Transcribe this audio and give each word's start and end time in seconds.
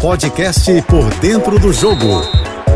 Podcast 0.00 0.70
Por 0.82 1.08
Dentro 1.14 1.58
do 1.58 1.72
Jogo, 1.72 2.22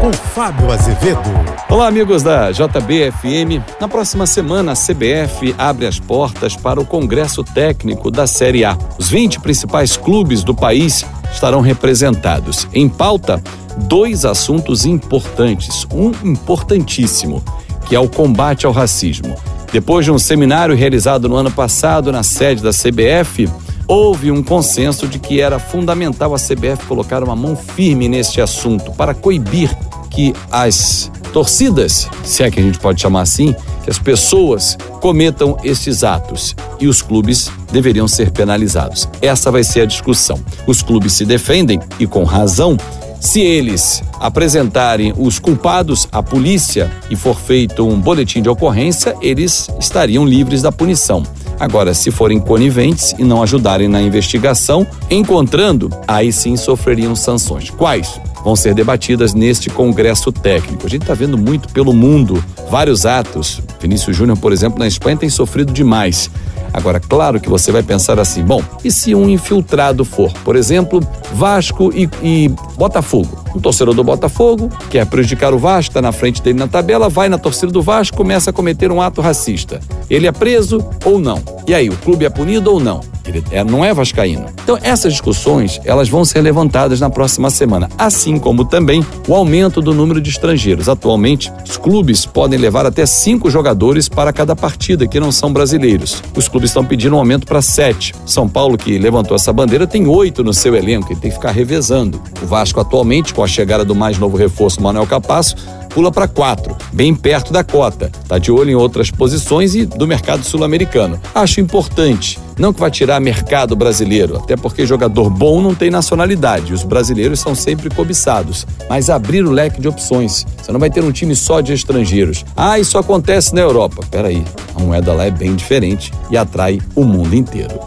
com 0.01 0.10
Fábio 0.13 0.73
Azevedo. 0.73 1.20
Olá, 1.69 1.86
amigos 1.86 2.23
da 2.23 2.50
JBFM. 2.50 3.62
Na 3.78 3.86
próxima 3.86 4.27
semana, 4.27 4.72
a 4.72 4.74
CBF 4.74 5.54
abre 5.59 5.87
as 5.87 6.01
portas 6.01 6.56
para 6.56 6.80
o 6.80 6.87
Congresso 6.87 7.45
Técnico 7.45 8.11
da 8.11 8.27
Série 8.27 8.64
A. 8.64 8.77
Os 8.98 9.11
20 9.11 9.38
principais 9.41 9.98
clubes 9.98 10.43
do 10.43 10.54
país 10.54 11.04
estarão 11.30 11.61
representados. 11.61 12.66
Em 12.72 12.88
pauta, 12.88 13.41
dois 13.77 14.25
assuntos 14.25 14.87
importantes. 14.87 15.87
Um 15.93 16.12
importantíssimo, 16.25 17.45
que 17.87 17.95
é 17.95 18.00
o 18.00 18.09
combate 18.09 18.64
ao 18.64 18.73
racismo. 18.73 19.37
Depois 19.71 20.07
de 20.07 20.11
um 20.11 20.18
seminário 20.18 20.75
realizado 20.75 21.29
no 21.29 21.37
ano 21.37 21.50
passado 21.50 22.11
na 22.11 22.23
sede 22.23 22.62
da 22.62 22.71
CBF, 22.71 23.48
houve 23.91 24.30
um 24.30 24.41
consenso 24.41 25.09
de 25.09 25.18
que 25.18 25.41
era 25.41 25.59
fundamental 25.59 26.32
a 26.32 26.39
CBF 26.39 26.86
colocar 26.86 27.25
uma 27.25 27.34
mão 27.34 27.57
firme 27.57 28.09
neste 28.09 28.40
assunto 28.40 28.93
para 28.93 29.13
coibir 29.13 29.76
que 30.08 30.32
as 30.49 31.11
torcidas, 31.32 32.09
se 32.23 32.45
é 32.45 32.51
que 32.53 32.61
a 32.61 32.63
gente 32.63 32.79
pode 32.79 33.01
chamar 33.01 33.23
assim, 33.23 33.53
que 33.83 33.91
as 33.91 33.99
pessoas 33.99 34.79
cometam 35.01 35.57
estes 35.65 36.05
atos 36.05 36.55
e 36.79 36.87
os 36.87 37.03
clubes 37.03 37.51
deveriam 37.73 38.07
ser 38.07 38.30
penalizados. 38.30 39.09
Essa 39.21 39.51
vai 39.51 39.65
ser 39.65 39.80
a 39.80 39.87
discussão. 39.87 40.38
Os 40.69 40.83
clubes 40.83 41.15
se 41.15 41.25
defendem 41.25 41.80
e 41.99 42.07
com 42.07 42.23
razão. 42.23 42.77
Se 43.21 43.41
eles 43.41 44.05
apresentarem 44.21 45.13
os 45.19 45.41
culpados 45.41 46.07
à 46.13 46.23
polícia 46.23 46.93
e 47.11 47.16
for 47.16 47.37
feito 47.37 47.85
um 47.85 48.01
boletim 48.01 48.41
de 48.41 48.49
ocorrência, 48.49 49.16
eles 49.21 49.69
estariam 49.80 50.25
livres 50.25 50.63
da 50.63 50.71
punição. 50.71 51.25
Agora, 51.61 51.93
se 51.93 52.11
forem 52.11 52.41
coniventes 52.41 53.15
e 53.19 53.23
não 53.23 53.43
ajudarem 53.43 53.87
na 53.87 54.01
investigação, 54.01 54.87
encontrando, 55.11 55.91
aí 56.09 56.33
sim 56.33 56.57
sofreriam 56.57 57.15
sanções. 57.15 57.69
Quais? 57.69 58.19
Vão 58.43 58.57
ser 58.57 58.75
debatidas 58.75 59.35
neste 59.35 59.69
Congresso 59.69 60.33
Técnico. 60.33 60.87
A 60.87 60.89
gente 60.89 61.02
está 61.02 61.13
vendo 61.13 61.37
muito 61.37 61.69
pelo 61.69 61.93
mundo 61.93 62.43
vários 62.71 63.05
atos. 63.05 63.61
Vinícius 63.79 64.17
Júnior, 64.17 64.39
por 64.39 64.55
exemplo, 64.55 64.78
na 64.78 64.86
Espanha 64.86 65.19
tem 65.19 65.28
sofrido 65.28 65.70
demais. 65.70 66.30
Agora, 66.72 66.98
claro 66.98 67.39
que 67.39 67.48
você 67.48 67.70
vai 67.70 67.83
pensar 67.83 68.19
assim: 68.19 68.42
bom, 68.42 68.62
e 68.83 68.91
se 68.91 69.14
um 69.14 69.28
infiltrado 69.28 70.05
for, 70.05 70.33
por 70.45 70.56
exemplo, 70.56 71.06
Vasco 71.34 71.92
e, 71.95 72.08
e 72.22 72.48
Botafogo? 72.78 73.39
Um 73.54 73.60
torcedor 73.60 73.94
do 73.94 74.04
Botafogo 74.04 74.70
quer 74.90 75.06
prejudicar 75.06 75.52
o 75.52 75.58
Vasco, 75.58 75.90
está 75.90 76.02
na 76.02 76.12
frente 76.12 76.42
dele 76.42 76.58
na 76.58 76.68
tabela, 76.68 77.08
vai 77.08 77.28
na 77.28 77.38
torcida 77.38 77.72
do 77.72 77.82
Vasco, 77.82 78.16
começa 78.16 78.50
a 78.50 78.52
cometer 78.52 78.92
um 78.92 79.00
ato 79.00 79.20
racista. 79.20 79.80
Ele 80.08 80.26
é 80.26 80.32
preso 80.32 80.84
ou 81.04 81.18
não? 81.18 81.42
E 81.66 81.75
aí, 81.75 81.89
o 81.89 81.97
clube 81.97 82.25
é 82.25 82.30
punido 82.30 82.72
ou 82.72 82.80
não? 82.80 83.00
Ele 83.25 83.44
é, 83.50 83.62
não 83.62 83.84
é 83.84 83.92
vascaíno. 83.94 84.47
Então, 84.62 84.78
essas 84.83 85.12
discussões, 85.12 85.80
elas 85.84 86.08
vão 86.08 86.25
ser 86.25 86.41
levantadas 86.41 87.00
na 87.00 87.11
próxima 87.11 87.50
semana, 87.50 87.89
assim 87.97 88.39
como 88.39 88.64
também 88.64 89.05
o 89.28 89.34
aumento 89.34 89.80
do 89.80 89.94
número 89.94 90.20
de 90.20 90.30
estrangeiros. 90.30 90.89
Atualmente, 90.89 91.52
os 91.64 91.77
clubes 91.77 92.27
podem 92.27 92.58
levar 92.58 92.86
até 92.86 93.06
cinco 93.06 93.50
jogadores 93.50 94.08
para 94.08 94.33
cada 94.33 94.56
partida 94.56 95.06
que 95.06 95.20
não 95.20 95.30
são 95.30 95.52
brasileiros. 95.52 96.22
Os 96.34 96.48
clubes 96.48 96.70
estão 96.70 96.84
pedindo 96.84 97.14
um 97.14 97.19
aumento 97.19 97.47
para 97.47 97.62
sete. 97.62 98.14
São 98.27 98.48
Paulo, 98.48 98.77
que 98.77 98.98
levantou 98.98 99.36
essa 99.36 99.52
bandeira, 99.52 99.86
tem 99.86 100.06
oito 100.06 100.42
no 100.42 100.52
seu 100.52 100.74
elenco, 100.74 101.12
ele 101.12 101.20
tem 101.20 101.30
que 101.30 101.36
ficar 101.36 101.52
revezando. 101.52 102.20
O 102.42 102.47
Vasco, 102.47 102.80
atualmente, 102.80 103.34
com 103.34 103.45
a 103.45 103.47
chegada 103.47 103.84
do 103.84 103.95
mais 103.95 104.19
novo 104.19 104.36
reforço, 104.36 104.83
Manuel 104.83 105.06
Capasso, 105.06 105.56
pula 105.91 106.10
para 106.10 106.27
quatro, 106.27 106.77
bem 106.92 107.14
perto 107.14 107.52
da 107.52 107.62
cota. 107.62 108.10
Está 108.22 108.38
de 108.38 108.50
olho 108.50 108.70
em 108.70 108.74
outras 108.74 109.10
posições 109.10 109.74
e 109.74 109.84
do 109.84 110.06
mercado 110.06 110.42
sul-americano. 110.42 111.20
Acho 111.34 111.60
importante. 111.60 112.38
Não 112.61 112.75
que 112.75 112.80
vai 112.80 112.91
tirar 112.91 113.19
mercado 113.20 113.75
brasileiro, 113.75 114.36
até 114.36 114.55
porque 114.55 114.84
jogador 114.84 115.30
bom 115.30 115.62
não 115.62 115.75
tem 115.75 115.89
nacionalidade. 115.89 116.75
Os 116.75 116.84
brasileiros 116.84 117.41
são 117.41 117.55
sempre 117.55 117.89
cobiçados. 117.89 118.67
Mas 118.86 119.08
abrir 119.08 119.42
o 119.47 119.50
leque 119.50 119.80
de 119.80 119.89
opções. 119.89 120.47
Você 120.61 120.70
não 120.70 120.78
vai 120.78 120.91
ter 120.91 121.02
um 121.02 121.11
time 121.11 121.34
só 121.34 121.62
de 121.62 121.72
estrangeiros. 121.72 122.44
Ah, 122.55 122.78
isso 122.78 122.98
acontece 122.98 123.55
na 123.55 123.62
Europa. 123.62 124.05
Peraí, 124.11 124.45
a 124.77 124.80
moeda 124.80 125.14
lá 125.14 125.24
é 125.24 125.30
bem 125.30 125.57
diferente 125.57 126.12
e 126.30 126.36
atrai 126.36 126.79
o 126.95 127.02
mundo 127.02 127.34
inteiro. 127.34 127.80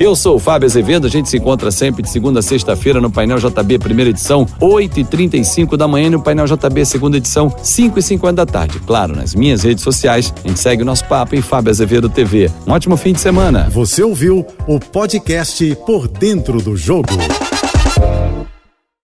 Eu 0.00 0.14
sou 0.14 0.36
o 0.36 0.38
Fábio 0.38 0.64
Azevedo, 0.64 1.08
a 1.08 1.10
gente 1.10 1.28
se 1.28 1.38
encontra 1.38 1.72
sempre 1.72 2.04
de 2.04 2.08
segunda 2.08 2.38
a 2.38 2.42
sexta-feira 2.42 3.00
no 3.00 3.10
Painel 3.10 3.38
JB, 3.38 3.80
primeira 3.80 4.10
edição, 4.10 4.46
8h35 4.60 5.76
da 5.76 5.88
manhã, 5.88 6.06
e 6.06 6.10
no 6.10 6.22
Painel 6.22 6.46
JB, 6.46 6.84
segunda 6.84 7.16
edição, 7.16 7.50
5h50 7.50 8.32
da 8.32 8.46
tarde. 8.46 8.78
Claro, 8.86 9.16
nas 9.16 9.34
minhas 9.34 9.64
redes 9.64 9.82
sociais, 9.82 10.32
a 10.44 10.46
gente 10.46 10.60
segue 10.60 10.84
o 10.84 10.86
nosso 10.86 11.04
papo 11.06 11.34
em 11.34 11.42
Fábio 11.42 11.70
Azevedo 11.70 12.08
TV. 12.08 12.48
Um 12.64 12.70
ótimo 12.70 12.96
fim 12.96 13.12
de 13.12 13.20
semana. 13.20 13.68
Você 13.70 14.04
ouviu 14.18 14.44
o 14.66 14.80
podcast 14.80 15.76
Por 15.86 16.08
Dentro 16.08 16.60
do 16.60 16.76
Jogo. 16.76 17.47